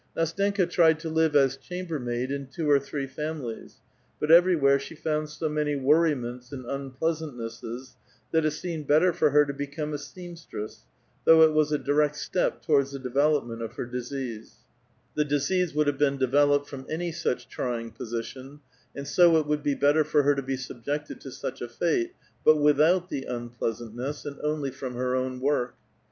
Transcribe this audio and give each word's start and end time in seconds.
Ndstenka 0.17 0.67
tried 0.67 0.97
to 1.01 1.09
live 1.09 1.35
as 1.35 1.55
chambermaid 1.57 2.31
in 2.31 2.47
two 2.47 2.67
or 2.67 2.79
three 2.79 3.05
families, 3.05 3.81
but 4.19 4.31
every 4.31 4.55
where 4.55 4.79
she 4.79 4.95
found 4.95 5.29
so 5.29 5.47
many 5.47 5.75
worriments 5.75 6.51
and 6.51 6.65
unpleasantnesses, 6.65 7.97
that 8.31 8.43
it 8.43 8.49
seemed 8.49 8.87
better 8.87 9.13
for 9.13 9.29
her 9.29 9.45
to 9.45 9.53
become 9.53 9.93
a 9.93 9.99
seamstress, 9.99 10.85
though 11.23 11.43
it 11.43 11.53
was 11.53 11.71
a 11.71 11.77
direct 11.77 12.15
step 12.15 12.63
towards 12.65 12.91
the 12.93 12.97
development 12.97 13.61
of 13.61 13.73
her 13.73 13.85
disease; 13.85 14.55
the 15.13 15.23
disease 15.23 15.75
would 15.75 15.85
have 15.85 15.99
been 15.99 16.17
developed 16.17 16.67
from 16.67 16.87
any 16.89 17.11
such 17.11 17.47
trying 17.47 17.91
position, 17.91 18.59
and 18.95 19.07
so 19.07 19.37
it 19.37 19.45
would 19.45 19.61
be 19.61 19.75
better 19.75 20.03
for 20.03 20.23
her 20.23 20.33
to 20.33 20.41
be 20.41 20.57
subjected 20.57 21.21
to 21.21 21.29
such 21.29 21.61
a 21.61 21.69
fate, 21.69 22.13
but 22.43 22.55
without 22.57 23.09
the 23.09 23.25
unpleasantness, 23.25 24.25
and 24.25 24.39
only 24.41 24.71
from 24.71 24.95
her 24.95 25.15
own 25.15 25.39
work. 25.39 25.75